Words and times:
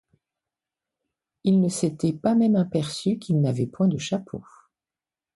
Il 1.43 1.61
ne 1.61 1.69
s’était 1.69 2.11
pas 2.11 2.33
même 2.33 2.55
aperçu 2.55 3.19
qu’il 3.19 3.39
n’avait 3.39 3.67
point 3.67 3.87
de 3.87 3.99
chapeau. 3.99 4.43